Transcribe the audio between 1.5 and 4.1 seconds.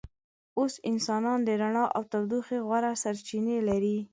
رڼا او تودوخې غوره سرچینه لري.